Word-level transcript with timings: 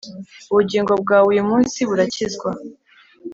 ubugingo 0.51 0.93
bwawe 1.01 1.27
uyu 1.33 1.43
munsi 1.49 1.77
burakizwa 1.89 2.49